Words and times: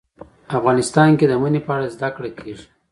افغانستان 0.57 1.09
کې 1.19 1.25
د 1.27 1.33
منی 1.41 1.59
په 1.67 1.71
اړه 1.75 1.87
زده 1.95 2.09
کړه 2.15 2.29
کېږي. 2.37 2.65